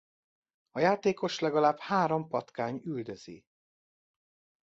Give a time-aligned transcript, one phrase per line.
[0.71, 3.45] A játékost legalább három patkány üldözi.